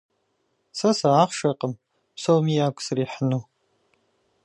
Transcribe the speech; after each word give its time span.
Сэ 0.77 0.89
сыахъшэкъым 0.99 1.73
псоми 2.15 2.53
ягу 2.65 2.81
срихьыну. 2.85 3.41